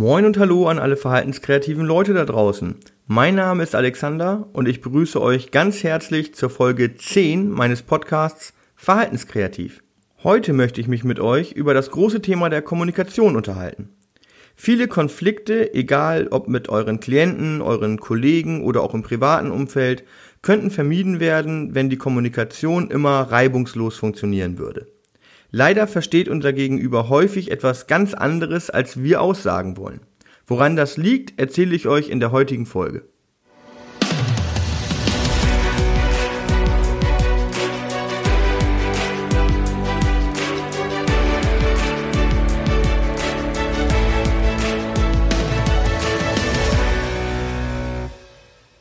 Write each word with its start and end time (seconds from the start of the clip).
Moin 0.00 0.26
und 0.26 0.38
hallo 0.38 0.68
an 0.68 0.78
alle 0.78 0.96
verhaltenskreativen 0.96 1.84
Leute 1.84 2.14
da 2.14 2.24
draußen. 2.24 2.76
Mein 3.08 3.34
Name 3.34 3.64
ist 3.64 3.74
Alexander 3.74 4.48
und 4.52 4.68
ich 4.68 4.80
begrüße 4.80 5.20
euch 5.20 5.50
ganz 5.50 5.82
herzlich 5.82 6.36
zur 6.36 6.50
Folge 6.50 6.94
10 6.94 7.50
meines 7.50 7.82
Podcasts 7.82 8.54
Verhaltenskreativ. 8.76 9.82
Heute 10.22 10.52
möchte 10.52 10.80
ich 10.80 10.86
mich 10.86 11.02
mit 11.02 11.18
euch 11.18 11.50
über 11.50 11.74
das 11.74 11.90
große 11.90 12.22
Thema 12.22 12.48
der 12.48 12.62
Kommunikation 12.62 13.34
unterhalten. 13.34 13.88
Viele 14.54 14.86
Konflikte, 14.86 15.74
egal 15.74 16.28
ob 16.30 16.46
mit 16.46 16.68
euren 16.68 17.00
Klienten, 17.00 17.60
euren 17.60 17.98
Kollegen 17.98 18.62
oder 18.62 18.82
auch 18.82 18.94
im 18.94 19.02
privaten 19.02 19.50
Umfeld, 19.50 20.04
könnten 20.42 20.70
vermieden 20.70 21.18
werden, 21.18 21.74
wenn 21.74 21.90
die 21.90 21.98
Kommunikation 21.98 22.92
immer 22.92 23.22
reibungslos 23.22 23.96
funktionieren 23.96 24.58
würde. 24.58 24.86
Leider 25.50 25.86
versteht 25.86 26.28
unser 26.28 26.52
Gegenüber 26.52 27.08
häufig 27.08 27.50
etwas 27.50 27.86
ganz 27.86 28.12
anderes, 28.12 28.68
als 28.68 29.02
wir 29.02 29.22
aussagen 29.22 29.78
wollen. 29.78 30.00
Woran 30.46 30.76
das 30.76 30.98
liegt, 30.98 31.40
erzähle 31.40 31.74
ich 31.74 31.88
euch 31.88 32.10
in 32.10 32.20
der 32.20 32.32
heutigen 32.32 32.66
Folge. 32.66 33.04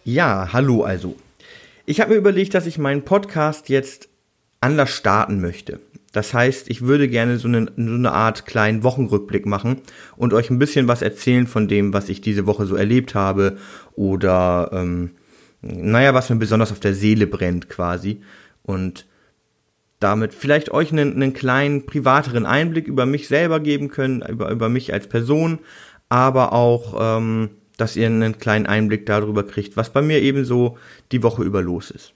Ja, 0.03 0.49
hallo 0.51 0.83
also. 0.83 1.15
Ich 1.85 2.01
habe 2.01 2.11
mir 2.11 2.17
überlegt, 2.17 2.53
dass 2.53 2.65
ich 2.65 2.77
meinen 2.77 3.05
Podcast 3.05 3.69
jetzt 3.69 4.09
anders 4.59 4.89
starten 4.89 5.39
möchte. 5.39 5.79
Das 6.17 6.33
heißt, 6.33 6.71
ich 6.71 6.81
würde 6.81 7.07
gerne 7.07 7.37
so 7.37 7.47
eine, 7.47 7.67
so 7.77 7.93
eine 7.93 8.11
Art 8.11 8.47
kleinen 8.47 8.81
Wochenrückblick 8.81 9.45
machen 9.45 9.81
und 10.15 10.33
euch 10.33 10.49
ein 10.49 10.57
bisschen 10.57 10.87
was 10.87 11.03
erzählen 11.03 11.45
von 11.45 11.67
dem, 11.67 11.93
was 11.93 12.09
ich 12.09 12.21
diese 12.21 12.47
Woche 12.47 12.65
so 12.65 12.75
erlebt 12.75 13.13
habe 13.13 13.57
oder 13.93 14.71
ähm, 14.73 15.11
naja, 15.61 16.15
was 16.15 16.31
mir 16.31 16.37
besonders 16.37 16.71
auf 16.71 16.79
der 16.79 16.95
Seele 16.95 17.27
brennt 17.27 17.69
quasi. 17.69 18.23
Und 18.63 19.05
damit 19.99 20.33
vielleicht 20.33 20.71
euch 20.71 20.91
einen, 20.91 21.13
einen 21.13 21.33
kleinen 21.33 21.85
privateren 21.85 22.47
Einblick 22.47 22.87
über 22.87 23.05
mich 23.05 23.27
selber 23.27 23.59
geben 23.59 23.89
können, 23.89 24.23
über, 24.27 24.49
über 24.49 24.69
mich 24.69 24.93
als 24.93 25.05
Person, 25.05 25.59
aber 26.09 26.51
auch 26.51 26.95
ähm, 26.99 27.51
dass 27.77 27.95
ihr 27.95 28.07
einen 28.07 28.39
kleinen 28.39 28.65
Einblick 28.65 29.05
darüber 29.05 29.45
kriegt, 29.45 29.77
was 29.77 29.91
bei 29.93 30.01
mir 30.01 30.19
eben 30.23 30.45
so 30.45 30.79
die 31.11 31.21
Woche 31.21 31.43
über 31.43 31.61
los 31.61 31.91
ist. 31.91 32.13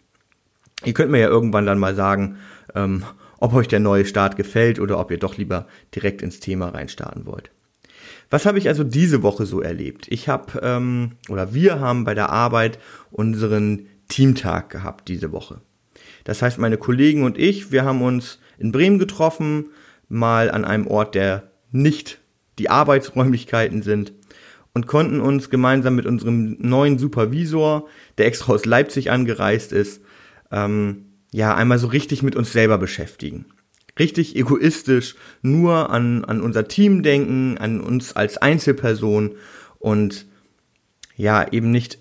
Ihr 0.86 0.94
könnt 0.94 1.12
mir 1.12 1.20
ja 1.20 1.28
irgendwann 1.28 1.68
dann 1.68 1.78
mal 1.78 1.94
sagen, 1.94 2.38
ähm, 2.74 3.04
ob 3.42 3.54
euch 3.54 3.68
der 3.68 3.82
neue 3.82 4.06
Start 4.06 4.38
gefällt 4.38 4.80
oder 4.80 5.00
ob 5.00 5.12
ihr 5.12 5.18
doch 5.18 5.36
lieber 5.36 5.68
direkt 5.94 6.22
ins 6.22 6.40
Thema 6.40 6.70
reinstarten 6.70 7.26
wollt. 7.26 7.52
Was 8.30 8.46
habe 8.46 8.60
ich 8.60 8.70
also 8.70 8.86
diese 8.86 9.24
Woche 9.24 9.46
so 9.46 9.62
erlebt? 9.62 10.08
Ich 10.10 10.30
habe 10.30 10.60
ähm, 10.64 11.14
oder 11.28 11.54
wir 11.54 11.80
haben 11.82 12.06
bei 12.06 12.14
der 12.14 12.30
Arbeit 12.30 12.80
unseren 13.10 13.88
Teamtag 14.08 14.70
gehabt 14.70 15.10
diese 15.10 15.32
Woche. 15.32 15.60
Das 16.24 16.42
heißt, 16.42 16.60
meine 16.60 16.78
Kollegen 16.78 17.24
und 17.24 17.38
ich, 17.38 17.72
wir 17.72 17.84
haben 17.84 18.02
uns 18.02 18.40
in 18.60 18.72
Bremen 18.72 19.00
getroffen, 19.00 19.70
mal 20.08 20.52
an 20.52 20.64
einem 20.64 20.88
Ort, 20.88 21.16
der 21.16 21.52
nicht 21.72 22.20
die 22.60 22.70
Arbeitsräumlichkeiten 22.70 23.82
sind 23.82 24.14
und 24.74 24.86
konnten 24.86 25.20
uns 25.20 25.50
gemeinsam 25.50 25.96
mit 25.96 26.06
unserem 26.06 26.58
neuen 26.60 27.00
Supervisor, 27.00 27.88
der 28.20 28.28
extra 28.28 28.54
aus 28.54 28.66
Leipzig 28.66 29.10
angereist 29.10 29.72
ist, 29.72 30.02
ähm, 30.52 31.11
ja, 31.34 31.56
einmal 31.56 31.80
so 31.80 31.88
richtig 31.88 32.24
mit 32.24 32.36
uns 32.36 32.52
selber 32.52 32.78
beschäftigen. 32.78 33.46
Richtig 33.98 34.36
egoistisch, 34.36 35.16
nur 35.42 35.90
an, 35.90 36.26
an 36.26 36.42
unser 36.42 36.68
Team 36.68 37.04
denken, 37.04 37.58
an 37.58 37.82
uns 37.82 38.16
als 38.16 38.38
Einzelperson 38.38 39.36
und 39.80 40.26
ja, 41.16 41.46
eben 41.52 41.72
nicht, 41.72 42.00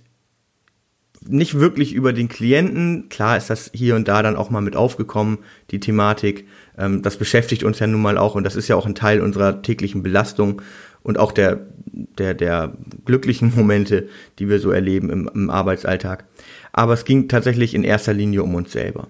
nicht 1.21 1.59
wirklich 1.59 1.93
über 1.93 2.13
den 2.13 2.29
Klienten. 2.29 3.09
Klar 3.09 3.37
ist 3.37 3.51
das 3.51 3.71
hier 3.75 3.97
und 3.97 4.09
da 4.09 4.23
dann 4.23 4.37
auch 4.37 4.51
mal 4.51 4.61
mit 4.61 4.77
aufgekommen, 4.77 5.39
die 5.71 5.81
Thematik. 5.81 6.47
Ähm, 6.79 7.03
das 7.03 7.17
beschäftigt 7.17 7.65
uns 7.65 7.79
ja 7.81 7.87
nun 7.87 8.03
mal 8.03 8.19
auch 8.19 8.35
und 8.35 8.45
das 8.45 8.57
ist 8.57 8.69
ja 8.69 8.77
auch 8.77 8.87
ein 8.87 8.95
Teil 8.95 9.21
unserer 9.21 9.63
täglichen 9.63 10.03
Belastung 10.03 10.63
und 11.03 11.19
auch 11.19 11.33
der, 11.33 11.67
der, 11.87 12.35
der 12.35 12.73
glücklichen 13.05 13.53
Momente, 13.57 14.09
die 14.39 14.49
wir 14.49 14.59
so 14.59 14.71
erleben 14.71 15.11
im, 15.11 15.31
im 15.35 15.51
Arbeitsalltag. 15.51 16.25
Aber 16.73 16.95
es 16.95 17.05
ging 17.05 17.29
tatsächlich 17.29 17.75
in 17.75 17.85
erster 17.85 18.15
Linie 18.15 18.43
um 18.43 18.55
uns 18.55 18.73
selber. 18.73 19.09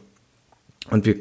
Und 0.89 1.05
wir 1.07 1.17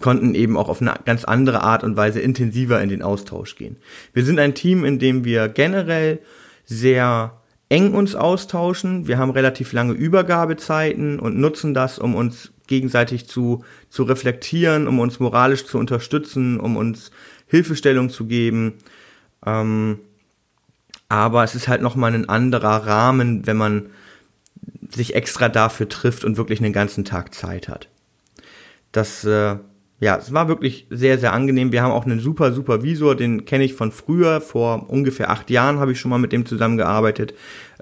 konnten 0.00 0.34
eben 0.34 0.56
auch 0.56 0.68
auf 0.68 0.80
eine 0.80 0.94
ganz 1.04 1.24
andere 1.24 1.62
Art 1.62 1.84
und 1.84 1.96
Weise 1.96 2.20
intensiver 2.20 2.82
in 2.82 2.88
den 2.88 3.02
Austausch 3.02 3.56
gehen. 3.56 3.76
Wir 4.12 4.24
sind 4.24 4.38
ein 4.38 4.54
Team, 4.54 4.84
in 4.84 4.98
dem 4.98 5.24
wir 5.24 5.48
generell 5.48 6.18
sehr 6.64 7.38
eng 7.68 7.94
uns 7.94 8.14
austauschen. 8.14 9.06
Wir 9.06 9.18
haben 9.18 9.30
relativ 9.30 9.72
lange 9.72 9.92
Übergabezeiten 9.92 11.20
und 11.20 11.38
nutzen 11.38 11.72
das, 11.72 11.98
um 11.98 12.14
uns 12.14 12.52
gegenseitig 12.66 13.26
zu, 13.26 13.64
zu 13.90 14.02
reflektieren, 14.02 14.88
um 14.88 14.98
uns 14.98 15.20
moralisch 15.20 15.64
zu 15.64 15.78
unterstützen, 15.78 16.58
um 16.58 16.76
uns 16.76 17.10
Hilfestellung 17.46 18.10
zu 18.10 18.26
geben. 18.26 18.74
Ähm, 19.46 20.00
aber 21.08 21.44
es 21.44 21.54
ist 21.54 21.68
halt 21.68 21.80
nochmal 21.80 22.14
ein 22.14 22.28
anderer 22.28 22.86
Rahmen, 22.86 23.46
wenn 23.46 23.56
man 23.56 23.86
sich 24.90 25.14
extra 25.14 25.48
dafür 25.48 25.88
trifft 25.88 26.24
und 26.24 26.36
wirklich 26.36 26.60
einen 26.60 26.72
ganzen 26.72 27.04
Tag 27.04 27.34
Zeit 27.34 27.68
hat. 27.68 27.88
Das, 28.92 29.24
äh, 29.24 29.56
ja, 30.00 30.16
es 30.16 30.32
war 30.32 30.48
wirklich 30.48 30.86
sehr, 30.90 31.18
sehr 31.18 31.32
angenehm. 31.32 31.72
Wir 31.72 31.82
haben 31.82 31.92
auch 31.92 32.06
einen 32.06 32.20
super, 32.20 32.52
super 32.52 32.82
Visor, 32.82 33.16
den 33.16 33.44
kenne 33.44 33.64
ich 33.64 33.74
von 33.74 33.92
früher. 33.92 34.40
Vor 34.40 34.88
ungefähr 34.88 35.30
acht 35.30 35.50
Jahren 35.50 35.78
habe 35.78 35.92
ich 35.92 36.00
schon 36.00 36.10
mal 36.10 36.18
mit 36.18 36.32
dem 36.32 36.46
zusammengearbeitet. 36.46 37.34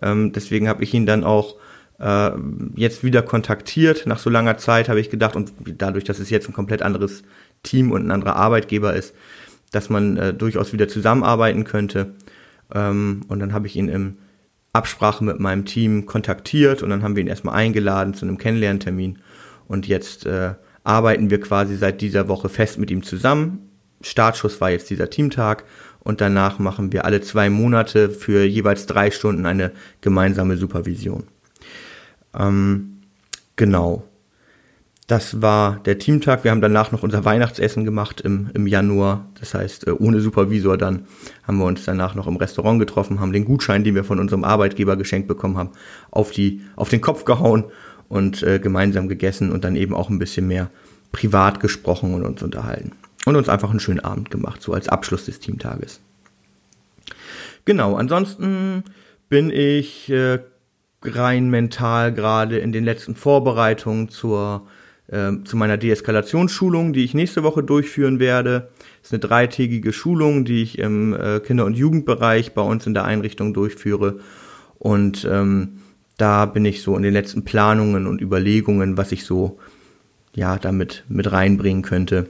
Ähm, 0.02 0.32
deswegen 0.32 0.68
habe 0.68 0.82
ich 0.82 0.94
ihn 0.94 1.06
dann 1.06 1.24
auch 1.24 1.56
äh, 1.98 2.30
jetzt 2.74 3.04
wieder 3.04 3.22
kontaktiert. 3.22 4.06
Nach 4.06 4.18
so 4.18 4.30
langer 4.30 4.56
Zeit 4.58 4.88
habe 4.88 5.00
ich 5.00 5.10
gedacht, 5.10 5.36
und 5.36 5.52
dadurch, 5.64 6.04
dass 6.04 6.18
es 6.18 6.30
jetzt 6.30 6.48
ein 6.48 6.54
komplett 6.54 6.82
anderes 6.82 7.22
Team 7.62 7.92
und 7.92 8.06
ein 8.06 8.10
anderer 8.10 8.36
Arbeitgeber 8.36 8.94
ist, 8.94 9.14
dass 9.72 9.90
man 9.90 10.16
äh, 10.16 10.34
durchaus 10.34 10.72
wieder 10.72 10.88
zusammenarbeiten 10.88 11.64
könnte. 11.64 12.14
Ähm, 12.74 13.22
und 13.28 13.40
dann 13.40 13.52
habe 13.52 13.66
ich 13.66 13.76
ihn 13.76 13.88
im 13.88 14.18
Absprache 14.72 15.24
mit 15.24 15.40
meinem 15.40 15.64
Team 15.64 16.06
kontaktiert 16.06 16.82
und 16.82 16.90
dann 16.90 17.02
haben 17.02 17.16
wir 17.16 17.22
ihn 17.22 17.28
erstmal 17.28 17.54
eingeladen 17.54 18.14
zu 18.14 18.26
einem 18.26 18.38
Kennenlerntermin. 18.38 19.18
Und 19.68 19.88
jetzt 19.88 20.26
äh, 20.26 20.54
arbeiten 20.86 21.30
wir 21.30 21.40
quasi 21.40 21.76
seit 21.76 22.00
dieser 22.00 22.28
Woche 22.28 22.48
fest 22.48 22.78
mit 22.78 22.90
ihm 22.90 23.02
zusammen. 23.02 23.70
Startschuss 24.02 24.60
war 24.60 24.70
jetzt 24.70 24.88
dieser 24.88 25.10
Teamtag 25.10 25.64
und 26.00 26.20
danach 26.20 26.58
machen 26.58 26.92
wir 26.92 27.04
alle 27.04 27.20
zwei 27.20 27.50
Monate 27.50 28.10
für 28.10 28.44
jeweils 28.44 28.86
drei 28.86 29.10
Stunden 29.10 29.46
eine 29.46 29.72
gemeinsame 30.00 30.56
Supervision. 30.56 31.24
Ähm, 32.38 32.98
genau. 33.56 34.04
Das 35.08 35.40
war 35.40 35.78
der 35.84 35.98
Teamtag. 35.98 36.42
Wir 36.42 36.50
haben 36.50 36.60
danach 36.60 36.90
noch 36.90 37.04
unser 37.04 37.24
Weihnachtsessen 37.24 37.84
gemacht 37.84 38.20
im, 38.20 38.50
im 38.54 38.66
Januar. 38.66 39.26
Das 39.38 39.54
heißt, 39.54 39.86
äh, 39.86 39.92
ohne 39.92 40.20
Supervisor 40.20 40.76
dann 40.76 41.06
haben 41.44 41.58
wir 41.58 41.64
uns 41.64 41.84
danach 41.84 42.14
noch 42.14 42.26
im 42.26 42.36
Restaurant 42.36 42.78
getroffen, 42.78 43.20
haben 43.20 43.32
den 43.32 43.44
Gutschein, 43.44 43.82
den 43.82 43.94
wir 43.94 44.04
von 44.04 44.20
unserem 44.20 44.44
Arbeitgeber 44.44 44.96
geschenkt 44.96 45.26
bekommen 45.26 45.56
haben, 45.56 45.70
auf, 46.10 46.30
die, 46.30 46.62
auf 46.76 46.88
den 46.88 47.00
Kopf 47.00 47.24
gehauen 47.24 47.64
und 48.08 48.42
äh, 48.42 48.58
gemeinsam 48.58 49.08
gegessen 49.08 49.50
und 49.50 49.64
dann 49.64 49.76
eben 49.76 49.94
auch 49.94 50.10
ein 50.10 50.18
bisschen 50.18 50.46
mehr 50.46 50.70
privat 51.12 51.60
gesprochen 51.60 52.14
und 52.14 52.24
uns 52.24 52.42
unterhalten. 52.42 52.92
Und 53.24 53.36
uns 53.36 53.48
einfach 53.48 53.70
einen 53.70 53.80
schönen 53.80 54.00
Abend 54.00 54.30
gemacht, 54.30 54.62
so 54.62 54.72
als 54.72 54.88
Abschluss 54.88 55.24
des 55.24 55.40
Teamtages. 55.40 56.00
Genau, 57.64 57.96
ansonsten 57.96 58.84
bin 59.28 59.50
ich 59.50 60.08
äh, 60.10 60.38
rein 61.02 61.50
mental 61.50 62.12
gerade 62.12 62.58
in 62.58 62.70
den 62.70 62.84
letzten 62.84 63.16
Vorbereitungen 63.16 64.08
zur 64.08 64.66
äh, 65.08 65.32
zu 65.44 65.56
meiner 65.56 65.76
Deeskalationsschulung, 65.76 66.92
die 66.92 67.04
ich 67.04 67.14
nächste 67.14 67.42
Woche 67.42 67.62
durchführen 67.62 68.18
werde. 68.18 68.68
Das 69.00 69.08
ist 69.08 69.12
eine 69.12 69.20
dreitägige 69.20 69.92
Schulung, 69.92 70.44
die 70.44 70.62
ich 70.62 70.78
im 70.78 71.14
äh, 71.14 71.40
Kinder- 71.40 71.64
und 71.64 71.74
Jugendbereich 71.74 72.54
bei 72.54 72.62
uns 72.62 72.86
in 72.86 72.94
der 72.94 73.04
Einrichtung 73.04 73.54
durchführe. 73.54 74.18
Und 74.78 75.26
ähm, 75.30 75.78
da 76.16 76.46
bin 76.46 76.64
ich 76.64 76.82
so 76.82 76.96
in 76.96 77.02
den 77.02 77.12
letzten 77.12 77.44
Planungen 77.44 78.06
und 78.06 78.20
Überlegungen, 78.20 78.96
was 78.96 79.12
ich 79.12 79.24
so 79.24 79.58
ja 80.34 80.58
damit 80.58 81.04
mit 81.08 81.30
reinbringen 81.30 81.82
könnte. 81.82 82.28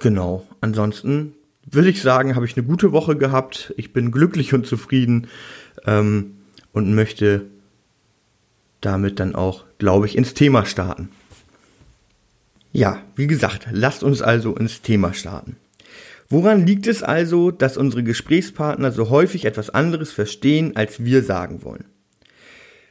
Genau. 0.00 0.46
Ansonsten 0.60 1.34
würde 1.64 1.88
ich 1.88 2.02
sagen, 2.02 2.34
habe 2.34 2.46
ich 2.46 2.56
eine 2.56 2.66
gute 2.66 2.92
Woche 2.92 3.16
gehabt. 3.16 3.72
Ich 3.76 3.92
bin 3.92 4.10
glücklich 4.10 4.52
und 4.52 4.66
zufrieden 4.66 5.28
ähm, 5.86 6.34
und 6.72 6.94
möchte 6.94 7.46
damit 8.80 9.20
dann 9.20 9.34
auch, 9.34 9.64
glaube 9.78 10.06
ich, 10.06 10.16
ins 10.16 10.34
Thema 10.34 10.64
starten. 10.66 11.08
Ja, 12.72 13.02
wie 13.16 13.26
gesagt, 13.26 13.68
lasst 13.70 14.02
uns 14.02 14.22
also 14.22 14.56
ins 14.56 14.82
Thema 14.82 15.14
starten. 15.14 15.56
Woran 16.32 16.66
liegt 16.66 16.86
es 16.86 17.02
also, 17.02 17.50
dass 17.50 17.76
unsere 17.76 18.02
Gesprächspartner 18.02 18.90
so 18.90 19.10
häufig 19.10 19.44
etwas 19.44 19.68
anderes 19.68 20.12
verstehen, 20.12 20.74
als 20.76 21.04
wir 21.04 21.22
sagen 21.22 21.62
wollen? 21.62 21.84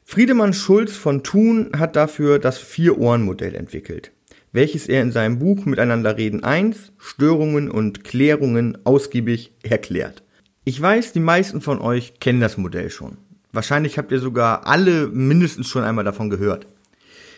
Friedemann 0.06 0.54
Schulz 0.54 0.96
von 0.96 1.24
Thun 1.24 1.72
hat 1.76 1.96
dafür 1.96 2.38
das 2.38 2.60
Vier-Ohren-Modell 2.60 3.56
entwickelt. 3.56 4.12
welches 4.52 4.88
er 4.88 5.02
in 5.02 5.12
seinem 5.12 5.40
Buch 5.40 5.66
Miteinander 5.66 6.18
reden 6.18 6.44
1 6.44 6.92
Störungen 7.00 7.72
und 7.72 8.04
Klärungen 8.04 8.78
ausgiebig 8.86 9.54
erklärt. 9.64 10.24
Ich 10.64 10.80
weiß, 10.80 11.14
die 11.14 11.20
meisten 11.20 11.62
von 11.62 11.80
euch 11.80 12.20
kennen 12.20 12.42
das 12.42 12.58
Modell 12.58 12.92
schon. 12.92 13.18
Wahrscheinlich 13.54 13.98
habt 13.98 14.12
ihr 14.12 14.20
sogar 14.20 14.68
alle 14.68 15.08
mindestens 15.08 15.68
schon 15.68 15.84
einmal 15.84 16.06
davon 16.06 16.30
gehört. 16.30 16.68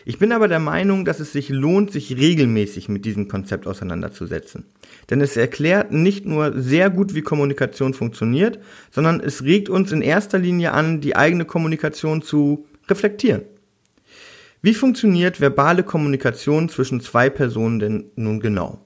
Ich 0.06 0.18
bin 0.18 0.32
aber 0.32 0.48
der 0.48 0.58
Meinung, 0.58 1.06
dass 1.06 1.18
es 1.18 1.32
sich 1.32 1.48
lohnt, 1.48 1.90
sich 1.90 2.16
regelmäßig 2.16 2.90
mit 2.90 3.06
diesem 3.06 3.26
Konzept 3.26 3.66
auseinanderzusetzen. 3.66 4.66
Denn 5.08 5.22
es 5.22 5.36
erklärt 5.36 5.92
nicht 5.92 6.26
nur 6.26 6.60
sehr 6.60 6.90
gut, 6.90 7.14
wie 7.14 7.22
Kommunikation 7.22 7.94
funktioniert, 7.94 8.58
sondern 8.90 9.20
es 9.20 9.44
regt 9.44 9.70
uns 9.70 9.92
in 9.92 10.02
erster 10.02 10.38
Linie 10.38 10.72
an, 10.72 11.00
die 11.00 11.16
eigene 11.16 11.46
Kommunikation 11.46 12.20
zu 12.20 12.66
reflektieren. 12.88 13.42
Wie 14.60 14.74
funktioniert 14.74 15.40
verbale 15.40 15.82
Kommunikation 15.82 16.68
zwischen 16.68 17.00
zwei 17.00 17.30
Personen 17.30 17.78
denn 17.78 18.10
nun 18.16 18.40
genau? 18.40 18.80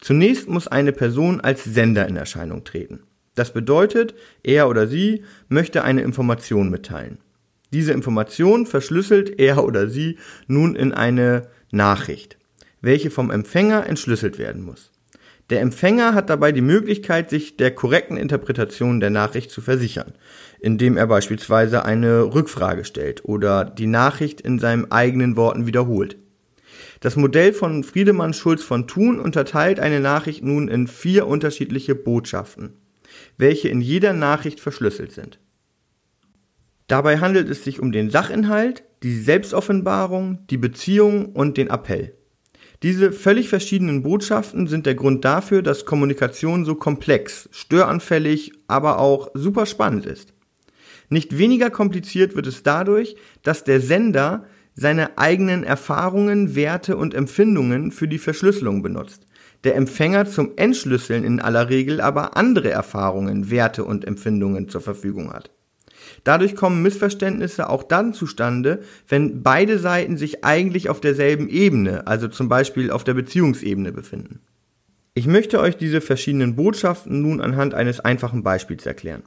Zunächst 0.00 0.48
muss 0.48 0.68
eine 0.68 0.92
Person 0.92 1.40
als 1.40 1.64
Sender 1.64 2.06
in 2.08 2.16
Erscheinung 2.16 2.64
treten. 2.64 3.00
Das 3.34 3.52
bedeutet, 3.52 4.14
er 4.42 4.68
oder 4.68 4.88
sie 4.88 5.22
möchte 5.48 5.84
eine 5.84 6.02
Information 6.02 6.70
mitteilen. 6.70 7.18
Diese 7.72 7.92
Information 7.92 8.66
verschlüsselt 8.66 9.38
er 9.38 9.64
oder 9.64 9.88
sie 9.88 10.18
nun 10.46 10.74
in 10.74 10.92
eine 10.92 11.48
Nachricht, 11.70 12.38
welche 12.80 13.10
vom 13.10 13.30
Empfänger 13.30 13.86
entschlüsselt 13.86 14.38
werden 14.38 14.62
muss. 14.62 14.90
Der 15.50 15.60
Empfänger 15.62 16.14
hat 16.14 16.28
dabei 16.28 16.52
die 16.52 16.60
Möglichkeit, 16.60 17.30
sich 17.30 17.56
der 17.56 17.70
korrekten 17.70 18.18
Interpretation 18.18 19.00
der 19.00 19.10
Nachricht 19.10 19.50
zu 19.50 19.62
versichern, 19.62 20.12
indem 20.60 20.98
er 20.98 21.06
beispielsweise 21.06 21.86
eine 21.86 22.34
Rückfrage 22.34 22.84
stellt 22.84 23.24
oder 23.24 23.64
die 23.64 23.86
Nachricht 23.86 24.42
in 24.42 24.58
seinen 24.58 24.92
eigenen 24.92 25.36
Worten 25.36 25.66
wiederholt. 25.66 26.16
Das 27.00 27.16
Modell 27.16 27.54
von 27.54 27.82
Friedemann 27.82 28.34
Schulz 28.34 28.62
von 28.62 28.86
Thun 28.86 29.18
unterteilt 29.20 29.80
eine 29.80 30.00
Nachricht 30.00 30.42
nun 30.42 30.68
in 30.68 30.86
vier 30.86 31.26
unterschiedliche 31.26 31.94
Botschaften, 31.94 32.74
welche 33.38 33.68
in 33.68 33.80
jeder 33.80 34.12
Nachricht 34.12 34.60
verschlüsselt 34.60 35.12
sind. 35.12 35.38
Dabei 36.88 37.18
handelt 37.18 37.48
es 37.50 37.64
sich 37.64 37.80
um 37.80 37.92
den 37.92 38.10
Sachinhalt, 38.10 38.82
die 39.02 39.14
Selbstoffenbarung, 39.14 40.46
die 40.50 40.56
Beziehung 40.56 41.26
und 41.26 41.56
den 41.56 41.68
Appell. 41.68 42.14
Diese 42.82 43.12
völlig 43.12 43.48
verschiedenen 43.48 44.02
Botschaften 44.02 44.66
sind 44.68 44.86
der 44.86 44.94
Grund 44.94 45.24
dafür, 45.24 45.62
dass 45.62 45.84
Kommunikation 45.84 46.64
so 46.64 46.74
komplex, 46.74 47.48
störanfällig, 47.52 48.52
aber 48.68 48.98
auch 48.98 49.30
super 49.34 49.66
spannend 49.66 50.06
ist. 50.06 50.32
Nicht 51.10 51.36
weniger 51.36 51.70
kompliziert 51.70 52.36
wird 52.36 52.46
es 52.46 52.62
dadurch, 52.62 53.16
dass 53.42 53.64
der 53.64 53.80
Sender 53.80 54.46
seine 54.74 55.18
eigenen 55.18 55.64
Erfahrungen, 55.64 56.54
Werte 56.54 56.96
und 56.96 57.14
Empfindungen 57.14 57.90
für 57.90 58.08
die 58.08 58.18
Verschlüsselung 58.18 58.80
benutzt. 58.82 59.26
Der 59.64 59.74
Empfänger 59.74 60.26
zum 60.26 60.52
Entschlüsseln 60.56 61.24
in 61.24 61.40
aller 61.40 61.68
Regel 61.68 62.00
aber 62.00 62.36
andere 62.36 62.70
Erfahrungen, 62.70 63.50
Werte 63.50 63.84
und 63.84 64.06
Empfindungen 64.06 64.68
zur 64.68 64.80
Verfügung 64.80 65.32
hat. 65.32 65.50
Dadurch 66.24 66.56
kommen 66.56 66.82
Missverständnisse 66.82 67.68
auch 67.68 67.82
dann 67.82 68.14
zustande, 68.14 68.80
wenn 69.08 69.42
beide 69.42 69.78
Seiten 69.78 70.16
sich 70.16 70.44
eigentlich 70.44 70.88
auf 70.88 71.00
derselben 71.00 71.48
Ebene, 71.48 72.06
also 72.06 72.28
zum 72.28 72.48
Beispiel 72.48 72.90
auf 72.90 73.04
der 73.04 73.14
Beziehungsebene 73.14 73.92
befinden. 73.92 74.40
Ich 75.14 75.26
möchte 75.26 75.60
euch 75.60 75.76
diese 75.76 76.00
verschiedenen 76.00 76.54
Botschaften 76.54 77.22
nun 77.22 77.40
anhand 77.40 77.74
eines 77.74 78.00
einfachen 78.00 78.42
Beispiels 78.42 78.86
erklären. 78.86 79.24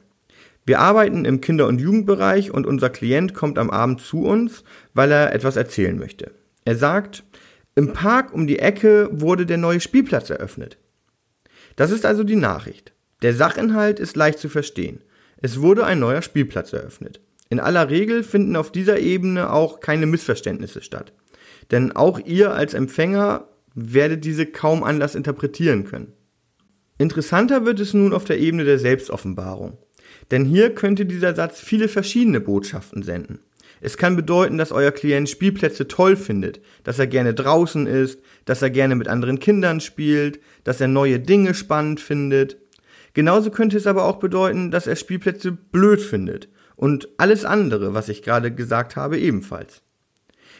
Wir 0.64 0.78
arbeiten 0.78 1.24
im 1.24 1.40
Kinder- 1.40 1.66
und 1.66 1.80
Jugendbereich 1.80 2.50
und 2.52 2.66
unser 2.66 2.88
Klient 2.88 3.34
kommt 3.34 3.58
am 3.58 3.68
Abend 3.70 4.00
zu 4.00 4.24
uns, 4.24 4.64
weil 4.94 5.10
er 5.10 5.34
etwas 5.34 5.56
erzählen 5.56 5.98
möchte. 5.98 6.30
Er 6.64 6.76
sagt, 6.76 7.24
im 7.74 7.92
Park 7.92 8.32
um 8.32 8.46
die 8.46 8.58
Ecke 8.58 9.08
wurde 9.12 9.44
der 9.44 9.56
neue 9.56 9.80
Spielplatz 9.80 10.30
eröffnet. 10.30 10.78
Das 11.76 11.90
ist 11.90 12.06
also 12.06 12.22
die 12.22 12.36
Nachricht. 12.36 12.92
Der 13.22 13.34
Sachinhalt 13.34 13.98
ist 13.98 14.16
leicht 14.16 14.38
zu 14.38 14.48
verstehen. 14.48 15.00
Es 15.42 15.60
wurde 15.60 15.84
ein 15.84 15.98
neuer 15.98 16.22
Spielplatz 16.22 16.72
eröffnet. 16.72 17.20
In 17.50 17.60
aller 17.60 17.90
Regel 17.90 18.22
finden 18.22 18.56
auf 18.56 18.72
dieser 18.72 19.00
Ebene 19.00 19.52
auch 19.52 19.80
keine 19.80 20.06
Missverständnisse 20.06 20.82
statt. 20.82 21.12
Denn 21.70 21.92
auch 21.92 22.18
ihr 22.18 22.52
als 22.52 22.74
Empfänger 22.74 23.48
werdet 23.74 24.24
diese 24.24 24.46
kaum 24.46 24.84
anders 24.84 25.14
interpretieren 25.14 25.84
können. 25.84 26.12
Interessanter 26.96 27.66
wird 27.66 27.80
es 27.80 27.92
nun 27.92 28.12
auf 28.12 28.24
der 28.24 28.38
Ebene 28.38 28.64
der 28.64 28.78
Selbstoffenbarung. 28.78 29.78
Denn 30.30 30.44
hier 30.44 30.74
könnte 30.74 31.06
dieser 31.06 31.34
Satz 31.34 31.60
viele 31.60 31.88
verschiedene 31.88 32.40
Botschaften 32.40 33.02
senden. 33.02 33.40
Es 33.80 33.96
kann 33.96 34.14
bedeuten, 34.14 34.58
dass 34.58 34.70
euer 34.70 34.92
Klient 34.92 35.28
Spielplätze 35.28 35.88
toll 35.88 36.14
findet, 36.14 36.60
dass 36.84 37.00
er 37.00 37.08
gerne 37.08 37.34
draußen 37.34 37.88
ist, 37.88 38.20
dass 38.44 38.62
er 38.62 38.70
gerne 38.70 38.94
mit 38.94 39.08
anderen 39.08 39.40
Kindern 39.40 39.80
spielt, 39.80 40.38
dass 40.62 40.80
er 40.80 40.86
neue 40.86 41.18
Dinge 41.18 41.54
spannend 41.54 41.98
findet. 41.98 42.58
Genauso 43.14 43.50
könnte 43.50 43.76
es 43.76 43.86
aber 43.86 44.04
auch 44.04 44.16
bedeuten, 44.16 44.70
dass 44.70 44.86
er 44.86 44.96
Spielplätze 44.96 45.52
blöd 45.52 46.00
findet 46.00 46.48
und 46.76 47.08
alles 47.18 47.44
andere, 47.44 47.94
was 47.94 48.08
ich 48.08 48.22
gerade 48.22 48.52
gesagt 48.52 48.96
habe, 48.96 49.18
ebenfalls. 49.18 49.82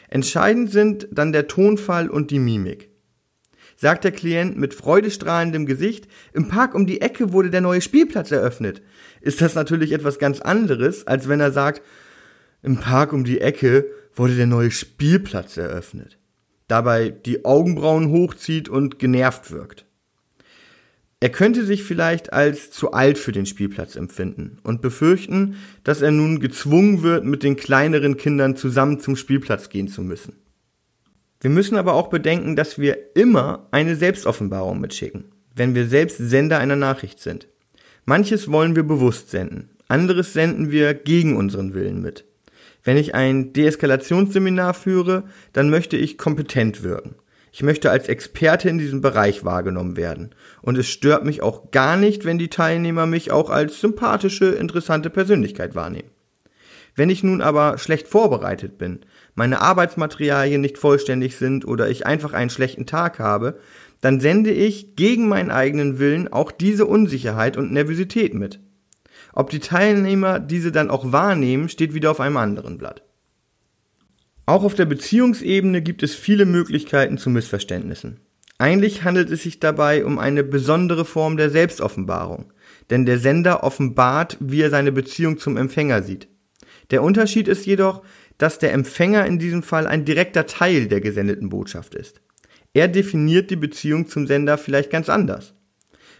Entscheidend 0.09 0.71
sind 0.71 1.07
dann 1.11 1.33
der 1.33 1.47
Tonfall 1.47 2.09
und 2.09 2.29
die 2.29 2.39
Mimik. 2.39 2.89
Sagt 3.75 4.03
der 4.03 4.11
Klient 4.11 4.57
mit 4.57 4.75
freudestrahlendem 4.75 5.65
Gesicht, 5.65 6.07
im 6.31 6.47
Park 6.47 6.75
um 6.75 6.85
die 6.85 7.01
Ecke 7.01 7.33
wurde 7.33 7.49
der 7.49 7.61
neue 7.61 7.81
Spielplatz 7.81 8.31
eröffnet, 8.31 8.81
ist 9.21 9.41
das 9.41 9.55
natürlich 9.55 9.91
etwas 9.91 10.19
ganz 10.19 10.39
anderes, 10.39 11.07
als 11.07 11.27
wenn 11.27 11.39
er 11.39 11.51
sagt, 11.51 11.81
im 12.61 12.77
Park 12.77 13.11
um 13.11 13.23
die 13.23 13.41
Ecke 13.41 13.87
wurde 14.13 14.35
der 14.35 14.47
neue 14.47 14.71
Spielplatz 14.71 15.57
eröffnet. 15.57 16.19
Dabei 16.67 17.09
die 17.09 17.43
Augenbrauen 17.43 18.11
hochzieht 18.11 18.69
und 18.69 18.99
genervt 18.99 19.51
wirkt. 19.51 19.85
Er 21.23 21.29
könnte 21.29 21.63
sich 21.63 21.85
vielleicht 21.85 22.33
als 22.33 22.69
zu 22.69 22.91
alt 22.91 23.17
für 23.17 23.31
den 23.31 23.45
Spielplatz 23.45 23.95
empfinden 23.95 24.57
und 24.61 24.81
befürchten, 24.81 25.55
dass 25.85 26.01
er 26.01 26.11
nun 26.11 26.41
gezwungen 26.41 27.01
wird, 27.01 27.23
mit 27.23 27.43
den 27.43 27.55
kleineren 27.55 28.17
Kindern 28.17 28.57
zusammen 28.57 28.99
zum 28.99 29.15
Spielplatz 29.15 29.69
gehen 29.69 29.87
zu 29.87 30.01
müssen. 30.01 30.35
Wir 31.39 31.49
müssen 31.49 31.77
aber 31.77 31.93
auch 31.93 32.09
bedenken, 32.09 32.57
dass 32.57 32.77
wir 32.77 33.15
immer 33.15 33.69
eine 33.71 33.95
Selbstoffenbarung 33.95 34.81
mitschicken, 34.81 35.31
wenn 35.55 35.75
wir 35.75 35.87
selbst 35.87 36.17
Sender 36.17 36.59
einer 36.59 36.75
Nachricht 36.75 37.21
sind. 37.21 37.47
Manches 38.03 38.51
wollen 38.51 38.75
wir 38.75 38.83
bewusst 38.83 39.29
senden, 39.29 39.69
anderes 39.87 40.33
senden 40.33 40.71
wir 40.71 40.93
gegen 40.93 41.37
unseren 41.37 41.73
Willen 41.73 42.01
mit. 42.01 42.25
Wenn 42.83 42.97
ich 42.97 43.15
ein 43.15 43.53
Deeskalationsseminar 43.53 44.73
führe, 44.73 45.23
dann 45.53 45.69
möchte 45.69 45.95
ich 45.95 46.17
kompetent 46.17 46.83
wirken. 46.83 47.15
Ich 47.55 47.61
möchte 47.61 47.91
als 47.91 48.07
Experte 48.07 48.67
in 48.67 48.79
diesem 48.79 49.01
Bereich 49.01 49.45
wahrgenommen 49.45 49.95
werden. 49.95 50.33
Und 50.63 50.75
es 50.75 50.87
stört 50.87 51.23
mich 51.23 51.43
auch 51.43 51.69
gar 51.69 51.97
nicht, 51.97 52.25
wenn 52.25 52.39
die 52.39 52.49
Teilnehmer 52.49 53.05
mich 53.05 53.31
auch 53.31 53.51
als 53.51 53.79
sympathische, 53.79 54.45
interessante 54.45 55.11
Persönlichkeit 55.11 55.75
wahrnehmen. 55.75 56.09
Wenn 56.95 57.11
ich 57.11 57.23
nun 57.23 57.41
aber 57.41 57.77
schlecht 57.77 58.07
vorbereitet 58.07 58.79
bin, 58.79 59.01
meine 59.35 59.61
Arbeitsmaterialien 59.61 60.61
nicht 60.61 60.79
vollständig 60.79 61.37
sind 61.37 61.63
oder 61.63 61.89
ich 61.89 62.07
einfach 62.07 62.33
einen 62.33 62.49
schlechten 62.49 62.87
Tag 62.87 63.19
habe, 63.19 63.59
dann 64.01 64.19
sende 64.19 64.49
ich 64.49 64.95
gegen 64.95 65.27
meinen 65.27 65.51
eigenen 65.51 65.99
Willen 65.99 66.33
auch 66.33 66.51
diese 66.51 66.87
Unsicherheit 66.87 67.55
und 67.55 67.71
Nervosität 67.71 68.33
mit. 68.33 68.61
Ob 69.31 69.51
die 69.51 69.59
Teilnehmer 69.59 70.39
diese 70.39 70.71
dann 70.71 70.89
auch 70.89 71.11
wahrnehmen, 71.11 71.69
steht 71.69 71.93
wieder 71.93 72.09
auf 72.09 72.19
einem 72.19 72.37
anderen 72.37 72.79
Blatt. 72.79 73.03
Auch 74.45 74.63
auf 74.63 74.75
der 74.75 74.85
Beziehungsebene 74.85 75.81
gibt 75.81 76.03
es 76.03 76.15
viele 76.15 76.45
Möglichkeiten 76.45 77.17
zu 77.17 77.29
Missverständnissen. 77.29 78.19
Eigentlich 78.57 79.03
handelt 79.03 79.31
es 79.31 79.43
sich 79.43 79.59
dabei 79.59 80.05
um 80.05 80.19
eine 80.19 80.43
besondere 80.43 81.05
Form 81.05 81.37
der 81.37 81.49
Selbstoffenbarung, 81.49 82.51
denn 82.89 83.05
der 83.05 83.19
Sender 83.19 83.63
offenbart, 83.63 84.37
wie 84.41 84.61
er 84.61 84.69
seine 84.69 84.91
Beziehung 84.91 85.37
zum 85.37 85.55
Empfänger 85.55 86.03
sieht. 86.03 86.27
Der 86.91 87.03
Unterschied 87.03 87.47
ist 87.47 87.65
jedoch, 87.65 88.03
dass 88.37 88.59
der 88.59 88.73
Empfänger 88.73 89.25
in 89.25 89.39
diesem 89.39 89.63
Fall 89.63 89.87
ein 89.87 90.03
direkter 90.03 90.45
Teil 90.45 90.87
der 90.87 90.99
gesendeten 90.99 91.49
Botschaft 91.49 91.95
ist. 91.95 92.21
Er 92.73 92.89
definiert 92.89 93.49
die 93.49 93.55
Beziehung 93.55 94.07
zum 94.07 94.27
Sender 94.27 94.57
vielleicht 94.57 94.89
ganz 94.89 95.07
anders. 95.07 95.53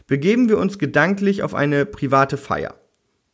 Begeben 0.07 0.47
wir 0.47 0.57
uns 0.59 0.79
gedanklich 0.79 1.43
auf 1.43 1.53
eine 1.53 1.85
private 1.85 2.37
Feier. 2.37 2.75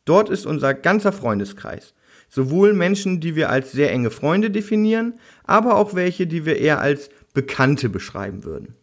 Dort 0.04 0.30
ist 0.30 0.46
unser 0.46 0.74
ganzer 0.74 1.12
Freundeskreis 1.12 1.94
Sowohl 2.30 2.72
Menschen, 2.72 3.20
die 3.20 3.34
wir 3.34 3.50
als 3.50 3.72
sehr 3.72 3.90
enge 3.90 4.10
Freunde 4.10 4.50
definieren, 4.50 5.14
aber 5.44 5.74
auch 5.74 5.94
welche, 5.94 6.28
die 6.28 6.46
wir 6.46 6.56
eher 6.58 6.80
als 6.80 7.10
Bekannte 7.34 7.88
beschreiben 7.88 8.44
würden. 8.44 8.76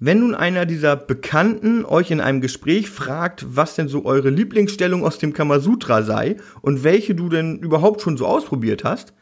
Wenn 0.00 0.20
nun 0.20 0.34
einer 0.34 0.66
dieser 0.66 0.96
Bekannten 0.96 1.84
euch 1.84 2.10
in 2.10 2.20
einem 2.20 2.40
Gespräch 2.40 2.90
fragt, 2.90 3.46
was 3.48 3.76
denn 3.76 3.88
so 3.88 4.04
eure 4.04 4.28
Lieblingsstellung 4.28 5.04
aus 5.04 5.18
dem 5.18 5.32
Kamasutra 5.32 6.02
sei 6.02 6.36
und 6.62 6.82
welche 6.82 7.14
du 7.14 7.28
denn 7.28 7.60
überhaupt 7.60 8.02
schon 8.02 8.16
so 8.16 8.26
ausprobiert 8.26 8.82
hast, 8.82 9.14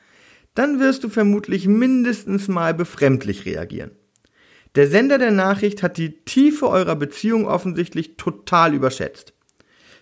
dann 0.54 0.80
wirst 0.80 1.04
du 1.04 1.10
vermutlich 1.10 1.68
mindestens 1.68 2.48
mal 2.48 2.72
befremdlich 2.72 3.44
reagieren. 3.44 3.92
Der 4.74 4.88
Sender 4.88 5.18
der 5.18 5.30
Nachricht 5.30 5.82
hat 5.82 5.98
die 5.98 6.24
Tiefe 6.24 6.68
eurer 6.68 6.96
Beziehung 6.96 7.46
offensichtlich 7.46 8.16
total 8.16 8.72
überschätzt. 8.72 9.34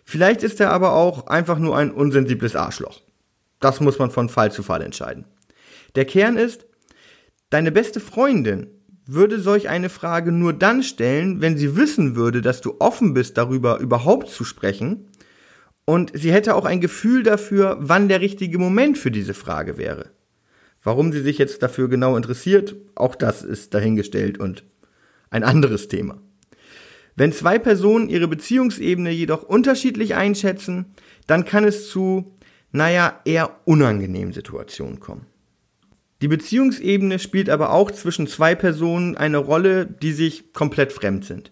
Vielleicht 0.04 0.44
ist 0.44 0.60
er 0.60 0.70
aber 0.70 0.92
auch 0.92 1.26
einfach 1.26 1.58
nur 1.58 1.76
ein 1.76 1.90
unsensibles 1.90 2.54
Arschloch. 2.54 3.00
Das 3.60 3.80
muss 3.80 3.98
man 3.98 4.10
von 4.10 4.28
Fall 4.28 4.50
zu 4.50 4.62
Fall 4.62 4.82
entscheiden. 4.82 5.26
Der 5.94 6.04
Kern 6.04 6.36
ist, 6.36 6.66
deine 7.50 7.72
beste 7.72 8.00
Freundin 8.00 8.68
würde 9.06 9.40
solch 9.40 9.68
eine 9.68 9.88
Frage 9.88 10.32
nur 10.32 10.52
dann 10.52 10.82
stellen, 10.82 11.40
wenn 11.40 11.56
sie 11.56 11.76
wissen 11.76 12.16
würde, 12.16 12.42
dass 12.42 12.60
du 12.60 12.76
offen 12.78 13.12
bist, 13.12 13.36
darüber 13.36 13.78
überhaupt 13.78 14.28
zu 14.28 14.44
sprechen. 14.44 15.08
Und 15.84 16.12
sie 16.14 16.32
hätte 16.32 16.54
auch 16.54 16.64
ein 16.64 16.80
Gefühl 16.80 17.22
dafür, 17.22 17.76
wann 17.80 18.08
der 18.08 18.20
richtige 18.20 18.58
Moment 18.58 18.98
für 18.98 19.10
diese 19.10 19.34
Frage 19.34 19.78
wäre. 19.78 20.10
Warum 20.82 21.12
sie 21.12 21.20
sich 21.20 21.38
jetzt 21.38 21.62
dafür 21.62 21.88
genau 21.88 22.16
interessiert, 22.16 22.76
auch 22.94 23.14
das 23.14 23.42
ist 23.42 23.74
dahingestellt 23.74 24.38
und 24.38 24.64
ein 25.30 25.42
anderes 25.42 25.88
Thema. 25.88 26.18
Wenn 27.16 27.32
zwei 27.32 27.58
Personen 27.58 28.08
ihre 28.08 28.28
Beziehungsebene 28.28 29.10
jedoch 29.10 29.42
unterschiedlich 29.42 30.14
einschätzen, 30.14 30.94
dann 31.26 31.44
kann 31.44 31.64
es 31.64 31.88
zu, 31.90 32.36
naja, 32.72 33.20
eher 33.24 33.50
unangenehmen 33.64 34.32
Situationen 34.32 35.00
kommen. 35.00 35.26
Die 36.22 36.28
Beziehungsebene 36.28 37.18
spielt 37.18 37.48
aber 37.48 37.72
auch 37.72 37.90
zwischen 37.90 38.26
zwei 38.26 38.54
Personen 38.54 39.16
eine 39.16 39.38
Rolle, 39.38 39.86
die 39.86 40.12
sich 40.12 40.52
komplett 40.52 40.92
fremd 40.92 41.24
sind. 41.24 41.50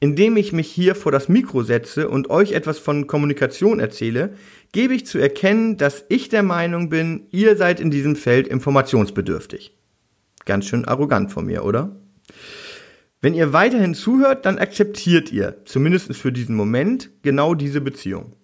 Indem 0.00 0.36
ich 0.36 0.52
mich 0.52 0.70
hier 0.70 0.94
vor 0.94 1.10
das 1.10 1.28
Mikro 1.28 1.64
setze 1.64 2.08
und 2.08 2.30
euch 2.30 2.52
etwas 2.52 2.78
von 2.78 3.08
Kommunikation 3.08 3.80
erzähle, 3.80 4.34
gebe 4.70 4.94
ich 4.94 5.06
zu 5.06 5.18
erkennen, 5.18 5.76
dass 5.76 6.04
ich 6.08 6.28
der 6.28 6.44
Meinung 6.44 6.88
bin, 6.88 7.26
ihr 7.32 7.56
seid 7.56 7.80
in 7.80 7.90
diesem 7.90 8.14
Feld 8.14 8.46
informationsbedürftig. 8.46 9.76
Ganz 10.44 10.66
schön 10.66 10.84
arrogant 10.84 11.32
von 11.32 11.46
mir, 11.46 11.64
oder? 11.64 11.96
Wenn 13.20 13.34
ihr 13.34 13.52
weiterhin 13.52 13.94
zuhört, 13.94 14.46
dann 14.46 14.58
akzeptiert 14.58 15.32
ihr, 15.32 15.56
zumindest 15.64 16.14
für 16.14 16.30
diesen 16.30 16.54
Moment, 16.54 17.10
genau 17.22 17.54
diese 17.54 17.80
Beziehung. 17.80 18.36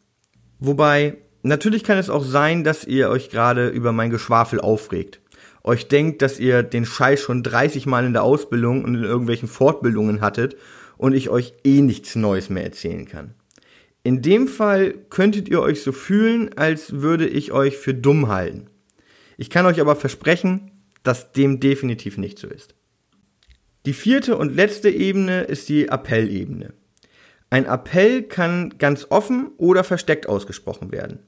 Wobei, 0.59 1.19
natürlich 1.45 1.85
kann 1.85 1.99
es 1.99 2.11
auch 2.11 2.25
sein, 2.25 2.65
dass 2.65 2.85
ihr 2.85 3.11
euch 3.11 3.31
gerade 3.31 3.69
über 3.69 3.93
mein 3.93 4.11
Geschwafel 4.11 4.61
aufregt 4.61 5.21
euch 5.65 5.89
denkt, 5.89 6.23
dass 6.23 6.39
ihr 6.39 6.63
den 6.63 6.85
Scheiß 6.85 7.21
schon 7.21 7.43
30 7.43 7.87
Mal 7.87 8.05
in 8.05 8.13
der 8.13 8.23
Ausbildung 8.23 8.85
und 8.85 8.95
in 8.95 9.03
irgendwelchen 9.03 9.49
Fortbildungen 9.49 10.21
hattet 10.21 10.57
und 10.99 11.15
ich 11.15 11.31
euch 11.31 11.55
eh 11.65 11.81
nichts 11.81 12.15
Neues 12.15 12.51
mehr 12.51 12.65
erzählen 12.65 13.07
kann. 13.07 13.35
In 14.03 14.21
dem 14.21 14.47
Fall 14.47 14.95
könntet 15.09 15.49
ihr 15.49 15.63
euch 15.63 15.83
so 15.83 15.91
fühlen, 15.91 16.51
als 16.57 17.01
würde 17.01 17.27
ich 17.27 17.53
euch 17.53 17.79
für 17.79 17.95
dumm 17.95 18.29
halten. 18.29 18.69
Ich 19.39 19.49
kann 19.49 19.65
euch 19.65 19.81
aber 19.81 19.97
versprechen, 19.97 20.71
dass 21.03 21.33
dem 21.33 21.59
definitiv 21.59 22.19
nicht 22.19 22.39
so 22.39 22.47
ist. 22.47 22.75
Die 23.87 23.95
vierte 23.95 24.37
und 24.37 24.55
letzte 24.55 24.91
Ebene 24.91 25.43
ist 25.43 25.71
die 25.71 25.89
Appellebene. 25.89 26.75
Ein 27.49 27.65
Appell 27.65 28.23
kann 28.23 28.75
ganz 28.79 29.07
offen 29.09 29.51
oder 29.57 29.85
versteckt 29.85 30.29
ausgesprochen 30.29 30.93
werden. 30.93 31.21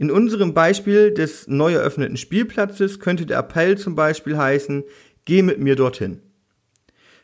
In 0.00 0.12
unserem 0.12 0.54
Beispiel 0.54 1.10
des 1.10 1.48
neu 1.48 1.72
eröffneten 1.72 2.16
Spielplatzes 2.16 3.00
könnte 3.00 3.26
der 3.26 3.40
Appell 3.40 3.76
zum 3.76 3.96
Beispiel 3.96 4.38
heißen, 4.38 4.84
geh 5.24 5.42
mit 5.42 5.58
mir 5.58 5.74
dorthin. 5.74 6.20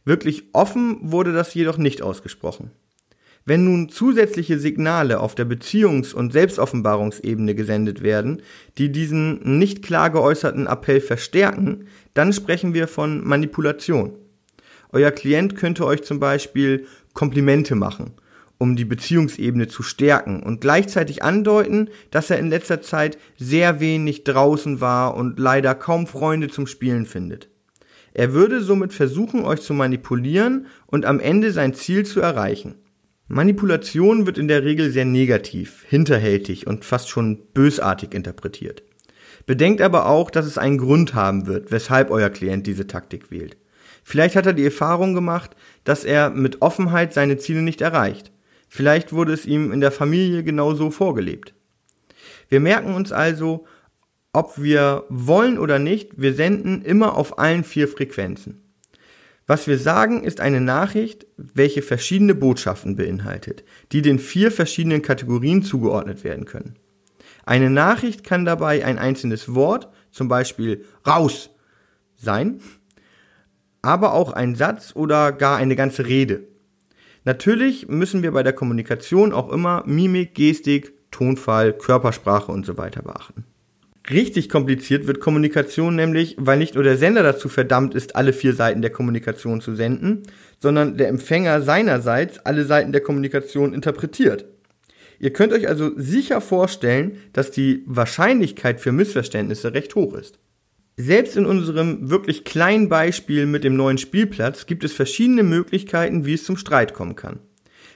Wirklich 0.04 0.48
offen 0.52 0.98
wurde 1.00 1.32
das 1.32 1.54
jedoch 1.54 1.78
nicht 1.78 2.02
ausgesprochen. 2.02 2.72
Wenn 3.46 3.64
nun 3.64 3.90
zusätzliche 3.90 4.58
Signale 4.58 5.20
auf 5.20 5.36
der 5.36 5.46
Beziehungs- 5.46 6.14
und 6.14 6.32
Selbstoffenbarungsebene 6.32 7.54
gesendet 7.54 8.02
werden, 8.02 8.42
die 8.76 8.90
diesen 8.90 9.58
nicht 9.58 9.84
klar 9.84 10.10
geäußerten 10.10 10.66
Appell 10.66 11.00
verstärken, 11.00 11.86
dann 12.12 12.32
sprechen 12.32 12.74
wir 12.74 12.88
von 12.88 13.22
Manipulation. 13.22 14.14
Euer 14.90 15.12
Klient 15.12 15.54
könnte 15.54 15.86
euch 15.86 16.02
zum 16.02 16.18
Beispiel 16.18 16.86
Komplimente 17.12 17.76
machen 17.76 18.14
um 18.58 18.76
die 18.76 18.84
Beziehungsebene 18.84 19.68
zu 19.68 19.82
stärken 19.82 20.42
und 20.42 20.60
gleichzeitig 20.60 21.22
andeuten, 21.22 21.88
dass 22.10 22.30
er 22.30 22.38
in 22.38 22.50
letzter 22.50 22.80
Zeit 22.80 23.18
sehr 23.36 23.80
wenig 23.80 24.24
draußen 24.24 24.80
war 24.80 25.16
und 25.16 25.38
leider 25.38 25.74
kaum 25.74 26.06
Freunde 26.06 26.48
zum 26.48 26.66
Spielen 26.66 27.06
findet. 27.06 27.48
Er 28.12 28.32
würde 28.32 28.62
somit 28.62 28.92
versuchen, 28.92 29.44
euch 29.44 29.60
zu 29.60 29.74
manipulieren 29.74 30.66
und 30.86 31.04
am 31.04 31.18
Ende 31.18 31.50
sein 31.50 31.74
Ziel 31.74 32.06
zu 32.06 32.20
erreichen. 32.20 32.76
Manipulation 33.26 34.26
wird 34.26 34.38
in 34.38 34.48
der 34.48 34.64
Regel 34.64 34.90
sehr 34.90 35.04
negativ, 35.04 35.82
hinterhältig 35.88 36.66
und 36.66 36.84
fast 36.84 37.08
schon 37.08 37.46
bösartig 37.54 38.14
interpretiert. 38.14 38.82
Bedenkt 39.46 39.80
aber 39.80 40.06
auch, 40.06 40.30
dass 40.30 40.46
es 40.46 40.58
einen 40.58 40.78
Grund 40.78 41.14
haben 41.14 41.46
wird, 41.46 41.72
weshalb 41.72 42.10
euer 42.10 42.30
Klient 42.30 42.66
diese 42.66 42.86
Taktik 42.86 43.30
wählt. 43.30 43.56
Vielleicht 44.04 44.36
hat 44.36 44.46
er 44.46 44.52
die 44.52 44.64
Erfahrung 44.64 45.14
gemacht, 45.14 45.56
dass 45.84 46.04
er 46.04 46.30
mit 46.30 46.62
Offenheit 46.62 47.14
seine 47.14 47.38
Ziele 47.38 47.62
nicht 47.62 47.80
erreicht. 47.80 48.30
Vielleicht 48.76 49.12
wurde 49.12 49.32
es 49.32 49.46
ihm 49.46 49.70
in 49.70 49.80
der 49.80 49.92
Familie 49.92 50.42
genauso 50.42 50.90
vorgelebt. 50.90 51.54
Wir 52.48 52.58
merken 52.58 52.92
uns 52.92 53.12
also, 53.12 53.68
ob 54.32 54.60
wir 54.60 55.04
wollen 55.08 55.60
oder 55.60 55.78
nicht, 55.78 56.20
wir 56.20 56.34
senden 56.34 56.82
immer 56.82 57.16
auf 57.16 57.38
allen 57.38 57.62
vier 57.62 57.86
Frequenzen. 57.86 58.62
Was 59.46 59.68
wir 59.68 59.78
sagen, 59.78 60.24
ist 60.24 60.40
eine 60.40 60.60
Nachricht, 60.60 61.24
welche 61.36 61.82
verschiedene 61.82 62.34
Botschaften 62.34 62.96
beinhaltet, 62.96 63.62
die 63.92 64.02
den 64.02 64.18
vier 64.18 64.50
verschiedenen 64.50 65.02
Kategorien 65.02 65.62
zugeordnet 65.62 66.24
werden 66.24 66.44
können. 66.44 66.74
Eine 67.46 67.70
Nachricht 67.70 68.24
kann 68.24 68.44
dabei 68.44 68.84
ein 68.84 68.98
einzelnes 68.98 69.54
Wort, 69.54 69.88
zum 70.10 70.26
Beispiel 70.26 70.84
raus, 71.06 71.50
sein, 72.16 72.60
aber 73.82 74.14
auch 74.14 74.32
ein 74.32 74.56
Satz 74.56 74.96
oder 74.96 75.30
gar 75.30 75.58
eine 75.58 75.76
ganze 75.76 76.06
Rede. 76.06 76.48
Natürlich 77.24 77.88
müssen 77.88 78.22
wir 78.22 78.32
bei 78.32 78.42
der 78.42 78.52
Kommunikation 78.52 79.32
auch 79.32 79.50
immer 79.50 79.82
Mimik, 79.86 80.34
Gestik, 80.34 80.92
Tonfall, 81.10 81.72
Körpersprache 81.72 82.52
und 82.52 82.66
so 82.66 82.76
weiter 82.76 83.02
beachten. 83.02 83.44
Richtig 84.10 84.50
kompliziert 84.50 85.06
wird 85.06 85.20
Kommunikation 85.20 85.96
nämlich, 85.96 86.36
weil 86.38 86.58
nicht 86.58 86.74
nur 86.74 86.84
der 86.84 86.98
Sender 86.98 87.22
dazu 87.22 87.48
verdammt 87.48 87.94
ist, 87.94 88.16
alle 88.16 88.34
vier 88.34 88.52
Seiten 88.52 88.82
der 88.82 88.90
Kommunikation 88.90 89.62
zu 89.62 89.74
senden, 89.74 90.24
sondern 90.58 90.98
der 90.98 91.08
Empfänger 91.08 91.62
seinerseits 91.62 92.38
alle 92.40 92.66
Seiten 92.66 92.92
der 92.92 93.00
Kommunikation 93.00 93.72
interpretiert. 93.72 94.44
Ihr 95.18 95.32
könnt 95.32 95.54
euch 95.54 95.68
also 95.68 95.92
sicher 95.96 96.42
vorstellen, 96.42 97.16
dass 97.32 97.50
die 97.50 97.82
Wahrscheinlichkeit 97.86 98.80
für 98.80 98.92
Missverständnisse 98.92 99.72
recht 99.72 99.94
hoch 99.94 100.12
ist. 100.12 100.38
Selbst 100.96 101.36
in 101.36 101.44
unserem 101.44 102.08
wirklich 102.08 102.44
kleinen 102.44 102.88
Beispiel 102.88 103.46
mit 103.46 103.64
dem 103.64 103.74
neuen 103.74 103.98
Spielplatz 103.98 104.66
gibt 104.66 104.84
es 104.84 104.92
verschiedene 104.92 105.42
Möglichkeiten, 105.42 106.24
wie 106.24 106.34
es 106.34 106.44
zum 106.44 106.56
Streit 106.56 106.94
kommen 106.94 107.16
kann. 107.16 107.40